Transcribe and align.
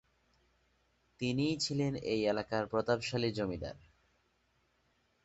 তিনিই 1.19 1.55
ছিলেন 1.57 1.93
এই 2.03 2.21
এলাকার 2.25 2.63
প্রতাপশালী 2.67 3.29
জমিদার। 3.31 3.75